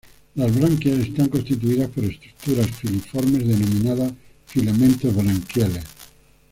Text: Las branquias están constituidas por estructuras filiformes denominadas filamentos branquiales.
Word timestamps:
Las 0.33 0.55
branquias 0.59 0.97
están 0.97 1.27
constituidas 1.29 1.87
por 1.89 2.03
estructuras 2.05 2.71
filiformes 2.75 3.47
denominadas 3.47 4.11
filamentos 4.47 5.15
branquiales. 5.15 5.83